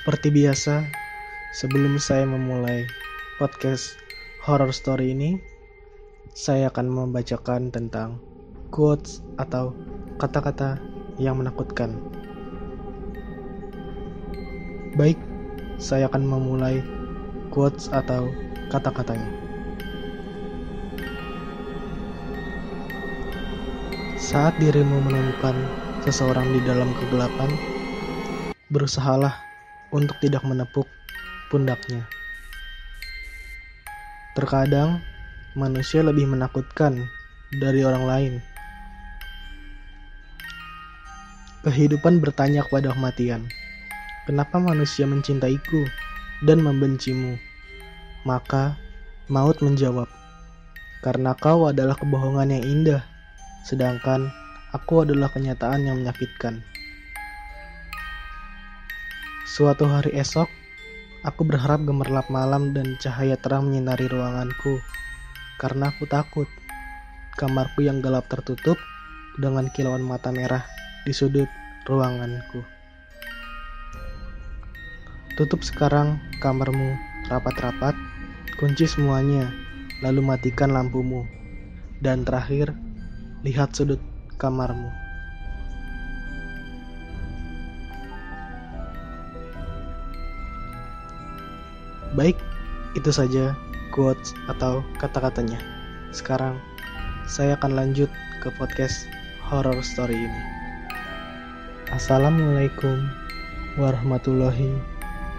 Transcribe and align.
Seperti 0.00 0.32
biasa, 0.32 0.88
sebelum 1.52 2.00
saya 2.00 2.24
memulai 2.24 2.88
podcast 3.36 4.00
horror 4.40 4.72
story 4.72 5.12
ini, 5.12 5.36
saya 6.32 6.72
akan 6.72 6.88
membacakan 6.88 7.68
tentang 7.68 8.16
quotes 8.72 9.20
atau 9.36 9.76
kata-kata 10.16 10.80
yang 11.20 11.36
menakutkan. 11.36 12.00
Baik, 14.96 15.20
saya 15.76 16.08
akan 16.08 16.24
memulai 16.24 16.80
quotes 17.52 17.92
atau 17.92 18.32
kata-katanya. 18.72 19.28
Saat 24.16 24.56
dirimu 24.64 24.96
menemukan 25.04 25.60
seseorang 26.08 26.48
di 26.56 26.64
dalam 26.64 26.88
kegelapan, 27.04 27.52
berusahalah 28.72 29.49
untuk 29.90 30.16
tidak 30.22 30.42
menepuk 30.46 30.86
pundaknya. 31.50 32.06
Terkadang, 34.38 35.02
manusia 35.58 36.06
lebih 36.06 36.30
menakutkan 36.30 37.10
dari 37.58 37.82
orang 37.82 38.04
lain. 38.06 38.34
Kehidupan 41.66 42.22
bertanya 42.24 42.64
kepada 42.64 42.94
kematian, 42.94 43.50
"Kenapa 44.24 44.56
manusia 44.62 45.04
mencintaiku 45.04 45.84
dan 46.46 46.62
membencimu?" 46.62 47.36
Maka 48.24 48.78
maut 49.28 49.58
menjawab, 49.60 50.08
"Karena 51.04 51.36
kau 51.36 51.68
adalah 51.68 51.98
kebohongan 51.98 52.54
yang 52.54 52.64
indah, 52.64 53.02
sedangkan 53.66 54.30
aku 54.72 55.04
adalah 55.04 55.28
kenyataan 55.34 55.84
yang 55.84 56.00
menyakitkan." 56.00 56.64
Suatu 59.50 59.82
hari 59.90 60.14
esok, 60.14 60.46
aku 61.26 61.42
berharap 61.42 61.82
gemerlap 61.82 62.30
malam 62.30 62.70
dan 62.70 62.94
cahaya 63.02 63.34
terang 63.34 63.66
menyinari 63.66 64.06
ruanganku, 64.06 64.78
karena 65.58 65.90
aku 65.90 66.06
takut. 66.06 66.46
Kamarku 67.34 67.82
yang 67.82 67.98
gelap 67.98 68.30
tertutup 68.30 68.78
dengan 69.42 69.66
kilauan 69.74 70.06
mata 70.06 70.30
merah 70.30 70.62
di 71.02 71.10
sudut 71.10 71.50
ruanganku. 71.82 72.62
Tutup 75.34 75.66
sekarang 75.66 76.22
kamarmu 76.38 76.94
rapat-rapat, 77.26 77.98
kunci 78.54 78.86
semuanya, 78.86 79.50
lalu 79.98 80.30
matikan 80.30 80.70
lampumu. 80.70 81.26
Dan 81.98 82.22
terakhir, 82.22 82.70
lihat 83.42 83.74
sudut 83.74 83.98
kamarmu. 84.38 84.99
Baik, 92.20 92.36
itu 92.92 93.08
saja 93.08 93.56
quotes 93.96 94.36
atau 94.44 94.84
kata-katanya. 95.00 95.56
Sekarang 96.12 96.60
saya 97.24 97.56
akan 97.56 97.72
lanjut 97.72 98.12
ke 98.44 98.52
podcast 98.60 99.08
horror 99.40 99.80
story 99.80 100.28
ini. 100.28 100.42
Assalamualaikum 101.88 103.08
warahmatullahi 103.80 104.76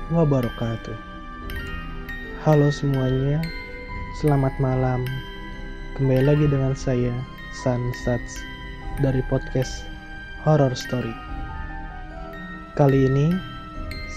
wabarakatuh. 0.10 0.98
Halo 2.42 2.74
semuanya, 2.74 3.46
selamat 4.18 4.58
malam. 4.58 5.06
Kembali 6.02 6.34
lagi 6.34 6.50
dengan 6.50 6.74
saya 6.74 7.14
Sunsats 7.62 8.42
dari 9.06 9.22
podcast 9.30 9.86
Horror 10.42 10.74
Story. 10.74 11.14
Kali 12.74 13.06
ini 13.06 13.30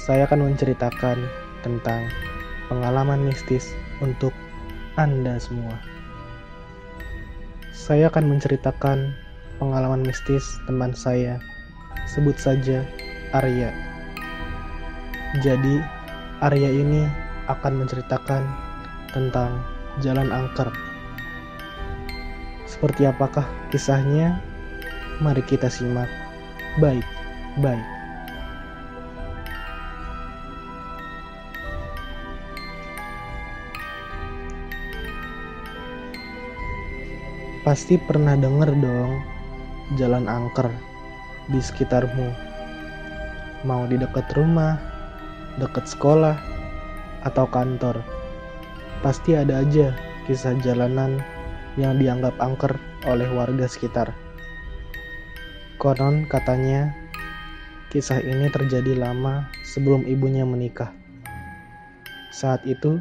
saya 0.08 0.24
akan 0.24 0.48
menceritakan 0.48 1.20
tentang 1.60 2.08
pengalaman 2.68 3.24
mistis 3.24 3.72
untuk 4.00 4.32
Anda 4.96 5.36
semua. 5.36 5.76
Saya 7.74 8.08
akan 8.08 8.36
menceritakan 8.36 9.12
pengalaman 9.58 10.06
mistis 10.06 10.44
teman 10.64 10.96
saya, 10.96 11.42
sebut 12.08 12.38
saja 12.38 12.86
Arya. 13.34 13.74
Jadi, 15.42 15.82
Arya 16.40 16.70
ini 16.70 17.04
akan 17.50 17.84
menceritakan 17.84 18.42
tentang 19.10 19.60
jalan 20.02 20.30
angker. 20.30 20.70
Seperti 22.70 23.06
apakah 23.06 23.46
kisahnya? 23.70 24.38
Mari 25.22 25.42
kita 25.46 25.70
simak. 25.70 26.10
Baik, 26.82 27.06
Pasti 37.64 37.96
pernah 37.96 38.36
denger 38.36 38.76
dong 38.76 39.24
jalan 39.96 40.28
angker 40.28 40.68
di 41.48 41.56
sekitarmu. 41.64 42.28
Mau 43.64 43.88
di 43.88 43.96
dekat 43.96 44.28
rumah, 44.36 44.76
dekat 45.56 45.88
sekolah, 45.88 46.36
atau 47.24 47.48
kantor. 47.48 48.04
Pasti 49.00 49.32
ada 49.32 49.64
aja 49.64 49.96
kisah 50.28 50.60
jalanan 50.60 51.24
yang 51.80 51.96
dianggap 51.96 52.36
angker 52.36 52.76
oleh 53.08 53.32
warga 53.32 53.64
sekitar. 53.64 54.12
Konon 55.80 56.28
katanya 56.28 56.92
kisah 57.88 58.20
ini 58.20 58.52
terjadi 58.52 58.92
lama 58.92 59.48
sebelum 59.64 60.04
ibunya 60.04 60.44
menikah. 60.44 60.92
Saat 62.28 62.60
itu, 62.68 63.00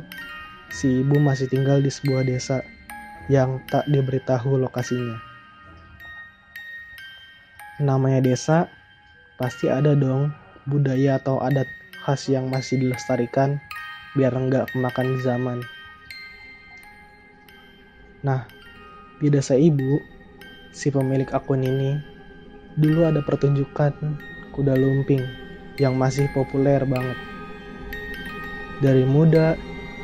si 0.72 1.04
ibu 1.04 1.20
masih 1.20 1.52
tinggal 1.52 1.84
di 1.84 1.92
sebuah 1.92 2.24
desa 2.24 2.64
yang 3.32 3.64
tak 3.72 3.88
diberitahu 3.88 4.60
lokasinya. 4.60 5.20
Namanya 7.80 8.20
desa, 8.24 8.68
pasti 9.40 9.68
ada 9.72 9.96
dong 9.96 10.32
budaya 10.68 11.20
atau 11.20 11.40
adat 11.44 11.68
khas 12.04 12.28
yang 12.28 12.52
masih 12.52 12.80
dilestarikan 12.80 13.60
biar 14.14 14.36
enggak 14.36 14.70
kemakan 14.72 15.20
zaman. 15.24 15.60
Nah, 18.24 18.48
di 19.20 19.28
desa 19.28 19.56
ibu, 19.56 20.00
si 20.72 20.92
pemilik 20.92 21.28
akun 21.32 21.64
ini 21.64 22.00
dulu 22.80 23.06
ada 23.06 23.22
pertunjukan 23.22 23.94
kuda 24.56 24.74
lumping 24.78 25.22
yang 25.82 25.98
masih 25.98 26.30
populer 26.32 26.80
banget. 26.86 27.18
Dari 28.80 29.08
muda 29.08 29.56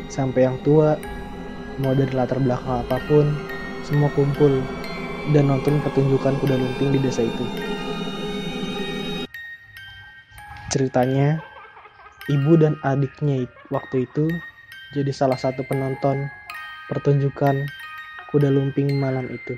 sampai 0.10 0.50
yang 0.50 0.57
tua 0.65 0.98
mau 1.80 1.96
dari 1.96 2.12
latar 2.12 2.44
belakang 2.44 2.84
apa 2.84 3.00
pun, 3.08 3.31
semua 3.88 4.12
kumpul 4.12 4.60
dan 5.31 5.48
nonton 5.48 5.80
pertunjukan 5.80 6.36
kuda 6.44 6.56
lumping 6.60 6.92
di 6.92 7.00
desa 7.00 7.24
itu. 7.24 7.46
Ceritanya, 10.70 11.42
ibu 12.30 12.54
dan 12.60 12.78
adiknya 12.86 13.50
waktu 13.74 14.06
itu 14.06 14.30
jadi 14.94 15.10
salah 15.10 15.40
satu 15.40 15.66
penonton 15.66 16.30
pertunjukan 16.92 17.66
kuda 18.30 18.54
lumping 18.54 18.94
malam 19.00 19.25
itu. 19.32 19.58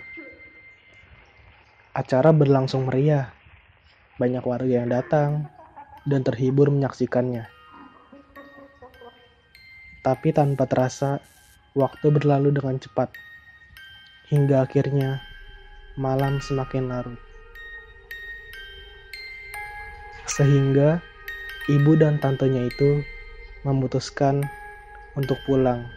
Acara 1.92 2.32
berlangsung 2.32 2.88
meriah, 2.88 3.36
banyak 4.16 4.44
warga 4.48 4.72
yang 4.72 4.88
datang 4.88 5.52
dan 6.08 6.24
terhibur 6.24 6.72
menyaksikannya. 6.72 7.52
Tapi 10.00 10.32
tanpa 10.32 10.64
terasa, 10.66 11.20
Waktu 11.72 12.12
berlalu 12.12 12.52
dengan 12.52 12.84
cepat, 12.84 13.16
hingga 14.28 14.68
akhirnya 14.68 15.24
malam 15.96 16.44
semakin 16.44 16.92
larut. 16.92 17.16
Sehingga 20.28 21.00
ibu 21.72 21.96
dan 21.96 22.20
tantenya 22.20 22.68
itu 22.68 23.08
memutuskan 23.64 24.44
untuk 25.16 25.40
pulang, 25.48 25.88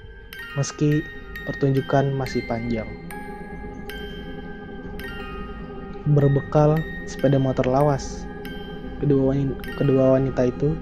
meski 0.54 1.02
pertunjukan 1.42 2.14
masih 2.14 2.46
panjang. 2.46 2.86
Berbekal 6.06 6.78
sepeda 7.10 7.42
motor 7.42 7.66
lawas, 7.66 8.22
kedua 9.02 9.34
wanita, 9.34 9.58
kedua 9.74 10.22
wanita 10.22 10.54
itu 10.54 10.78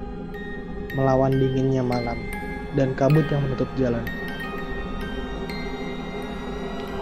melawan 0.92 1.32
dinginnya 1.32 1.80
malam 1.80 2.20
dan 2.76 2.92
kabut 2.92 3.24
yang 3.32 3.40
menutup 3.40 3.72
jalan. 3.80 4.04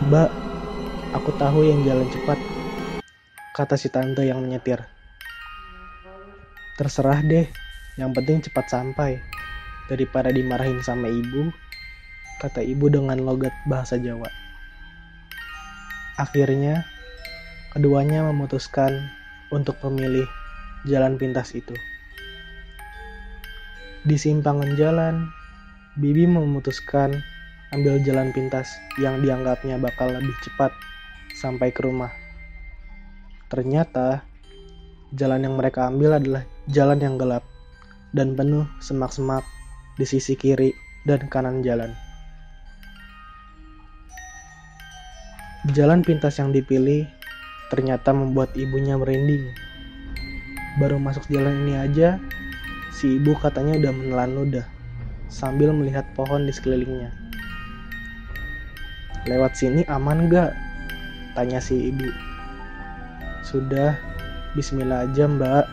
Mbak, 0.00 0.32
aku 1.12 1.28
tahu 1.36 1.60
yang 1.60 1.84
jalan 1.84 2.08
cepat, 2.08 2.40
kata 3.52 3.76
si 3.76 3.92
tante 3.92 4.24
yang 4.24 4.40
menyetir. 4.40 4.80
Terserah 6.80 7.20
deh, 7.20 7.44
yang 8.00 8.16
penting 8.16 8.40
cepat 8.40 8.64
sampai. 8.72 9.20
Daripada 9.92 10.32
dimarahin 10.32 10.80
sama 10.80 11.04
ibu, 11.04 11.52
kata 12.40 12.64
ibu 12.64 12.88
dengan 12.88 13.20
logat 13.20 13.52
bahasa 13.68 14.00
Jawa. 14.00 14.24
Akhirnya, 16.16 16.88
keduanya 17.76 18.24
memutuskan 18.24 19.04
untuk 19.52 19.76
memilih 19.84 20.24
jalan 20.88 21.20
pintas 21.20 21.52
itu. 21.52 21.76
Di 24.08 24.16
simpangan 24.16 24.80
jalan, 24.80 25.28
Bibi 26.00 26.24
memutuskan 26.24 27.20
ambil 27.70 28.02
jalan 28.02 28.34
pintas 28.34 28.66
yang 28.98 29.22
dianggapnya 29.22 29.78
bakal 29.78 30.10
lebih 30.10 30.34
cepat 30.42 30.74
sampai 31.38 31.70
ke 31.70 31.86
rumah. 31.86 32.10
Ternyata 33.46 34.26
jalan 35.14 35.46
yang 35.46 35.54
mereka 35.54 35.86
ambil 35.86 36.18
adalah 36.18 36.42
jalan 36.66 36.98
yang 36.98 37.14
gelap 37.14 37.46
dan 38.10 38.34
penuh 38.34 38.66
semak-semak 38.82 39.46
di 39.98 40.06
sisi 40.06 40.34
kiri 40.34 40.74
dan 41.06 41.30
kanan 41.30 41.62
jalan. 41.62 41.94
Jalan 45.76 46.00
pintas 46.02 46.40
yang 46.40 46.50
dipilih 46.50 47.06
ternyata 47.70 48.10
membuat 48.10 48.50
ibunya 48.58 48.98
merinding. 48.98 49.46
Baru 50.82 50.98
masuk 50.98 51.28
jalan 51.28 51.68
ini 51.68 51.74
aja, 51.76 52.16
si 52.90 53.20
ibu 53.20 53.36
katanya 53.38 53.78
udah 53.78 53.92
menelan 53.92 54.32
ludah 54.34 54.66
sambil 55.30 55.70
melihat 55.70 56.08
pohon 56.18 56.48
di 56.48 56.52
sekelilingnya. 56.54 57.19
Lewat 59.28 59.52
sini 59.52 59.84
aman 59.84 60.32
gak? 60.32 60.56
Tanya 61.36 61.60
si 61.60 61.92
ibu. 61.92 62.08
Sudah, 63.44 63.92
bismillah 64.56 65.04
aja 65.04 65.28
mbak. 65.28 65.68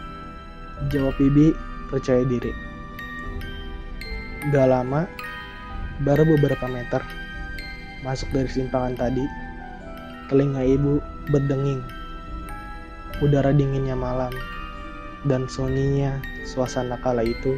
Jawab 0.92 1.16
ibu 1.20 1.56
percaya 1.88 2.28
diri. 2.28 2.52
Gak 4.52 4.68
lama, 4.68 5.08
baru 6.04 6.28
beberapa 6.28 6.68
meter, 6.68 7.02
masuk 8.04 8.30
dari 8.36 8.52
simpangan 8.52 9.00
tadi, 9.00 9.24
telinga 10.28 10.62
ibu 10.62 11.00
berdenging. 11.32 11.82
Udara 13.24 13.50
dinginnya 13.50 13.98
malam 13.98 14.30
dan 15.26 15.50
sunyinya 15.50 16.22
suasana 16.46 17.02
kala 17.02 17.26
itu 17.26 17.58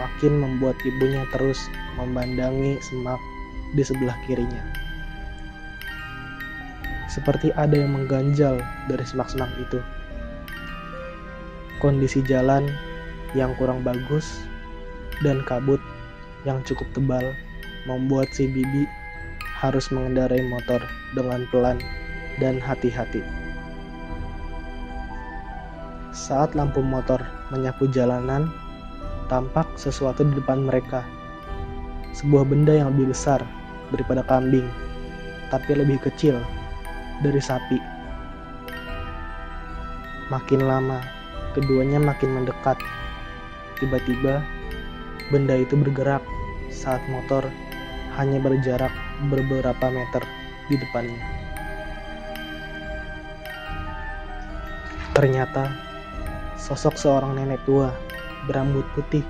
makin 0.00 0.40
membuat 0.40 0.76
ibunya 0.82 1.28
terus 1.32 1.60
memandangi 2.00 2.80
semak 2.80 3.20
di 3.76 3.82
sebelah 3.84 4.16
kirinya. 4.24 4.75
Seperti 7.16 7.48
ada 7.56 7.72
yang 7.72 7.96
mengganjal 7.96 8.60
dari 8.92 9.00
semak-semak 9.08 9.48
itu. 9.56 9.80
Kondisi 11.80 12.20
jalan 12.20 12.68
yang 13.32 13.56
kurang 13.56 13.80
bagus 13.80 14.44
dan 15.24 15.40
kabut 15.48 15.80
yang 16.44 16.60
cukup 16.68 16.84
tebal 16.92 17.24
membuat 17.88 18.28
si 18.36 18.44
Bibi 18.44 18.84
harus 19.56 19.88
mengendarai 19.88 20.44
motor 20.52 20.84
dengan 21.16 21.48
pelan 21.48 21.80
dan 22.36 22.60
hati-hati. 22.60 23.24
Saat 26.12 26.52
lampu 26.52 26.84
motor 26.84 27.24
menyapu 27.48 27.88
jalanan, 27.88 28.52
tampak 29.32 29.64
sesuatu 29.80 30.20
di 30.20 30.36
depan 30.36 30.68
mereka. 30.68 31.00
Sebuah 32.12 32.44
benda 32.44 32.76
yang 32.76 32.92
lebih 32.92 33.16
besar 33.16 33.40
daripada 33.88 34.20
kambing, 34.28 34.68
tapi 35.48 35.76
lebih 35.76 35.96
kecil 36.04 36.36
dari 37.24 37.40
sapi. 37.40 37.78
Makin 40.28 40.66
lama, 40.66 41.00
keduanya 41.54 42.02
makin 42.02 42.34
mendekat. 42.34 42.76
Tiba-tiba, 43.78 44.42
benda 45.30 45.54
itu 45.54 45.76
bergerak 45.78 46.24
saat 46.72 47.00
motor 47.08 47.46
hanya 48.16 48.40
berjarak 48.40 48.90
beberapa 49.28 49.86
meter 49.92 50.24
di 50.66 50.76
depannya. 50.80 51.22
Ternyata, 55.16 55.72
sosok 56.60 57.00
seorang 57.00 57.40
nenek 57.40 57.64
tua 57.64 57.88
berambut 58.44 58.84
putih 58.92 59.24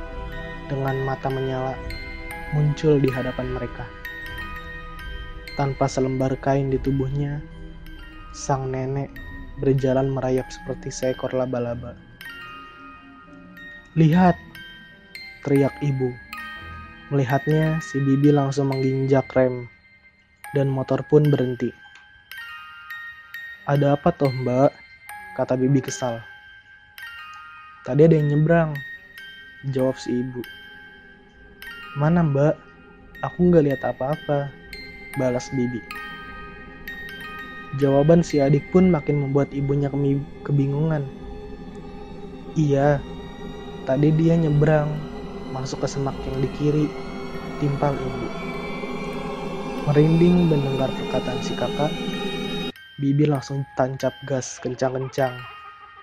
dengan 0.67 0.99
mata 1.07 1.31
menyala 1.31 1.79
muncul 2.55 2.99
di 2.99 3.07
hadapan 3.07 3.55
mereka. 3.55 3.87
Tanpa 5.55 5.87
selembar 5.87 6.35
kain 6.43 6.69
di 6.75 6.79
tubuhnya, 6.83 7.39
sang 8.37 8.69
nenek 8.69 9.09
berjalan 9.65 10.13
merayap 10.13 10.45
seperti 10.53 10.93
seekor 10.93 11.33
laba-laba. 11.33 11.97
Lihat, 13.97 14.37
teriak 15.41 15.73
ibu. 15.81 16.13
Melihatnya, 17.09 17.81
si 17.81 17.97
Bibi 17.97 18.29
langsung 18.29 18.69
menginjak 18.69 19.25
rem 19.33 19.73
dan 20.53 20.69
motor 20.69 21.01
pun 21.09 21.25
berhenti. 21.33 21.73
Ada 23.65 23.97
apa 23.97 24.13
toh 24.13 24.29
mbak? 24.29 24.69
Kata 25.41 25.57
Bibi 25.57 25.81
kesal. 25.81 26.21
Tadi 27.89 28.05
ada 28.05 28.21
yang 28.21 28.29
nyebrang. 28.37 28.77
Jawab 29.73 29.97
si 29.97 30.13
ibu. 30.13 30.45
Mana 31.97 32.21
mbak? 32.21 32.55
Aku 33.25 33.49
nggak 33.49 33.65
lihat 33.65 33.81
apa-apa. 33.81 34.53
Balas 35.17 35.49
Bibi. 35.57 36.06
Jawaban 37.77 38.25
si 38.25 38.41
adik 38.41 38.73
pun 38.73 38.89
makin 38.89 39.21
membuat 39.21 39.53
ibunya 39.53 39.93
kebingungan. 40.43 41.05
Iya, 42.57 43.05
tadi 43.85 44.09
dia 44.17 44.33
nyebrang, 44.33 44.89
masuk 45.53 45.85
ke 45.85 45.89
semak 45.93 46.17
yang 46.25 46.41
di 46.41 46.49
kiri, 46.57 46.87
timpal 47.61 47.93
ibu. 47.93 48.27
Merinding 49.85 50.49
mendengar 50.49 50.89
perkataan 50.89 51.41
si 51.45 51.53
kakak, 51.53 51.93
Bibi 52.97 53.29
langsung 53.29 53.69
tancap 53.77 54.17
gas 54.25 54.57
kencang-kencang 54.65 55.37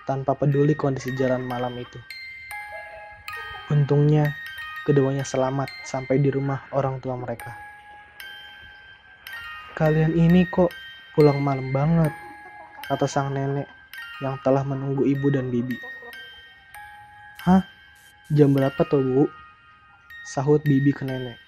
tanpa 0.06 0.38
peduli 0.38 0.78
kondisi 0.78 1.10
jalan 1.18 1.42
malam 1.42 1.74
itu. 1.74 1.98
Untungnya, 3.74 4.30
keduanya 4.86 5.26
selamat 5.26 5.66
sampai 5.82 6.22
di 6.22 6.30
rumah 6.30 6.62
orang 6.70 7.02
tua 7.02 7.18
mereka. 7.18 7.50
Kalian 9.74 10.14
ini 10.14 10.46
kok 10.46 10.70
pulang 11.14 11.38
malam 11.40 11.70
banget, 11.70 12.12
kata 12.90 13.06
sang 13.06 13.32
nenek 13.32 13.70
yang 14.22 14.38
telah 14.42 14.66
menunggu 14.66 15.06
ibu 15.06 15.30
dan 15.30 15.48
bibi. 15.48 15.78
Hah? 17.46 17.64
Jam 18.30 18.54
berapa 18.54 18.78
tuh, 18.86 19.02
Bu? 19.02 19.24
Sahut 20.26 20.60
bibi 20.66 20.90
ke 20.90 21.06
nenek. 21.06 21.38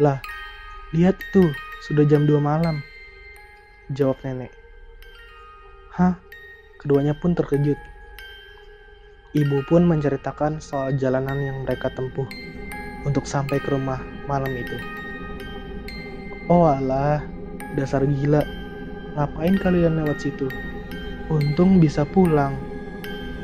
Lah, 0.00 0.20
Lihat 0.92 1.16
tuh, 1.32 1.48
sudah 1.88 2.04
jam 2.04 2.28
2 2.28 2.36
malam. 2.36 2.84
Jawab 3.96 4.20
nenek. 4.20 4.52
Hah? 5.96 6.20
Keduanya 6.76 7.16
pun 7.16 7.32
terkejut. 7.32 7.80
Ibu 9.32 9.64
pun 9.64 9.88
menceritakan 9.88 10.60
soal 10.60 11.00
jalanan 11.00 11.40
yang 11.40 11.64
mereka 11.64 11.88
tempuh 11.96 12.28
untuk 13.08 13.24
sampai 13.24 13.56
ke 13.56 13.72
rumah 13.72 14.04
malam 14.28 14.52
itu. 14.52 14.76
Oh 16.52 16.68
alah, 16.68 17.24
dasar 17.76 18.04
gila. 18.04 18.44
Ngapain 19.16 19.56
kalian 19.60 20.00
lewat 20.00 20.24
situ? 20.24 20.48
Untung 21.28 21.80
bisa 21.80 22.04
pulang, 22.08 22.56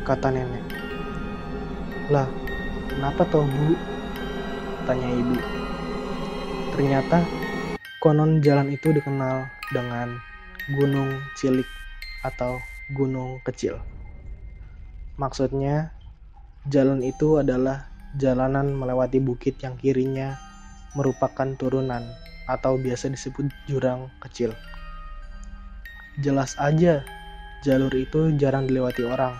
kata 0.05 0.33
nenek. 0.33 0.65
Lah, 2.09 2.29
kenapa 2.89 3.25
toh 3.29 3.45
bu? 3.45 3.77
Tanya 4.89 5.09
ibu. 5.13 5.37
Ternyata 6.73 7.21
Konon 7.99 8.39
jalan 8.39 8.71
itu 8.71 8.95
dikenal 8.95 9.51
dengan 9.75 10.23
Gunung 10.71 11.19
Cilik 11.35 11.67
atau 12.23 12.63
Gunung 12.95 13.43
Kecil. 13.43 13.75
Maksudnya, 15.19 15.91
jalan 16.71 17.03
itu 17.03 17.43
adalah 17.43 17.91
jalanan 18.15 18.71
melewati 18.71 19.19
bukit 19.19 19.59
yang 19.61 19.75
kirinya 19.77 20.39
merupakan 20.95 21.59
turunan 21.59 22.07
atau 22.49 22.81
biasa 22.81 23.13
disebut 23.13 23.53
jurang 23.69 24.09
kecil. 24.25 24.57
Jelas 26.19 26.57
aja, 26.59 27.05
jalur 27.63 27.93
itu 27.95 28.35
jarang 28.41 28.67
dilewati 28.67 29.07
orang. 29.07 29.37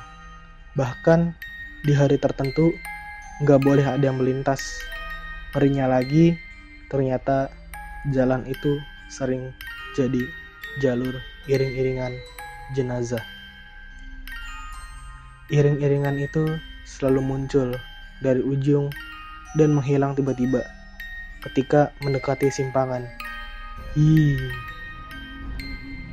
Bahkan 0.77 1.35
di 1.83 1.93
hari 1.97 2.21
tertentu 2.21 2.71
nggak 3.43 3.61
boleh 3.65 3.83
ada 3.83 4.05
yang 4.13 4.21
melintas. 4.21 4.63
Ngerinya 5.57 5.91
lagi, 5.91 6.39
ternyata 6.93 7.51
jalan 8.15 8.47
itu 8.47 8.79
sering 9.11 9.51
jadi 9.97 10.23
jalur 10.79 11.17
iring-iringan 11.51 12.15
jenazah. 12.77 13.25
Iring-iringan 15.49 16.21
itu 16.21 16.61
selalu 16.85 17.25
muncul 17.25 17.73
dari 18.21 18.45
ujung 18.45 18.93
dan 19.57 19.73
menghilang 19.73 20.13
tiba-tiba 20.13 20.78
ketika 21.45 21.95
mendekati 22.03 22.51
simpangan. 22.51 23.07
Hi. 23.95 24.39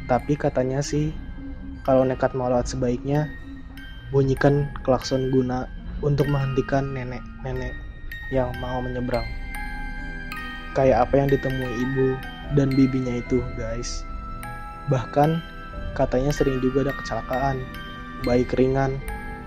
Tapi 0.06 0.34
katanya 0.38 0.86
sih 0.86 1.16
kalau 1.82 2.06
nekat 2.06 2.38
mau 2.38 2.50
lewat 2.50 2.70
sebaiknya 2.70 3.30
bunyikan 4.14 4.70
klakson 4.86 5.34
guna 5.34 5.66
untuk 6.06 6.30
menghentikan 6.30 6.94
nenek-nenek 6.94 7.74
yang 8.30 8.54
mau 8.62 8.78
menyeberang 8.82 9.26
kayak 10.76 11.08
apa 11.08 11.24
yang 11.24 11.32
ditemui 11.32 11.72
ibu 11.72 12.20
dan 12.54 12.70
bibinya 12.76 13.24
itu, 13.24 13.42
guys. 13.56 14.04
Bahkan 14.92 15.40
katanya 15.98 16.30
sering 16.36 16.60
juga 16.62 16.86
ada 16.86 16.94
kecelakaan, 16.94 17.64
baik 18.28 18.54
ringan 18.60 19.00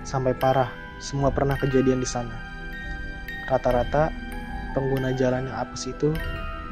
sampai 0.03 0.33
parah, 0.35 0.67
semua 0.99 1.29
pernah 1.29 1.55
kejadian 1.55 2.01
di 2.01 2.09
sana. 2.09 2.35
Rata-rata 3.47 4.11
pengguna 4.77 5.15
jalan 5.15 5.49
yang 5.49 5.57
apes 5.57 5.89
itu 5.89 6.13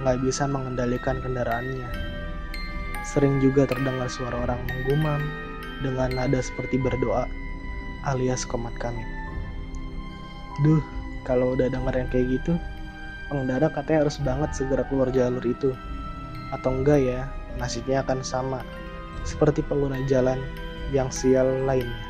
nggak 0.02 0.22
bisa 0.22 0.46
mengendalikan 0.46 1.18
kendaraannya. 1.22 1.90
Sering 3.08 3.40
juga 3.40 3.66
terdengar 3.66 4.12
suara 4.12 4.46
orang 4.46 4.60
menggumam 4.68 5.22
dengan 5.82 6.12
nada 6.14 6.42
seperti 6.42 6.78
berdoa 6.78 7.26
alias 8.06 8.46
komat 8.46 8.74
kami. 8.78 9.04
Duh, 10.66 10.82
kalau 11.28 11.54
udah 11.54 11.70
denger 11.70 11.94
yang 11.94 12.10
kayak 12.10 12.28
gitu, 12.42 12.54
pengendara 13.30 13.70
katanya 13.70 14.08
harus 14.08 14.18
banget 14.22 14.50
segera 14.56 14.84
keluar 14.88 15.10
jalur 15.12 15.44
itu. 15.44 15.76
Atau 16.56 16.82
enggak 16.82 17.04
ya, 17.04 17.22
nasibnya 17.60 18.02
akan 18.06 18.24
sama 18.24 18.60
seperti 19.28 19.60
pengguna 19.66 20.00
jalan 20.08 20.40
yang 20.96 21.12
sial 21.12 21.46
lainnya. 21.68 22.08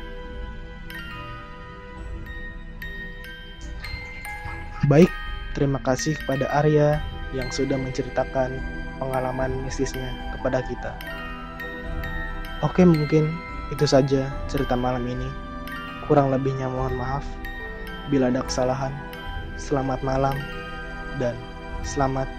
Baik, 4.86 5.10
terima 5.58 5.82
kasih 5.82 6.14
kepada 6.22 6.46
Arya 6.54 7.02
yang 7.34 7.50
sudah 7.50 7.74
menceritakan 7.74 8.62
pengalaman 9.02 9.50
mistisnya 9.66 10.14
kepada 10.38 10.62
kita. 10.70 10.94
Oke, 12.62 12.86
mungkin 12.86 13.34
itu 13.74 13.82
saja 13.82 14.30
cerita 14.46 14.78
malam 14.78 15.02
ini. 15.10 15.26
Kurang 16.06 16.30
lebihnya 16.30 16.70
mohon 16.70 16.94
maaf 16.94 17.26
bila 18.06 18.30
ada 18.30 18.46
kesalahan. 18.46 18.94
Selamat 19.58 19.98
malam 20.06 20.38
dan 21.18 21.34
selamat 21.82 22.30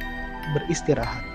beristirahat. 0.56 1.29